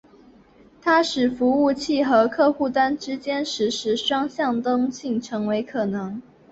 [0.81, 6.19] 它使得服务器和客户端之间实时双向的通信成为可能。